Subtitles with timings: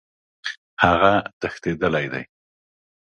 [0.83, 2.23] هغه تښتېدلی دی.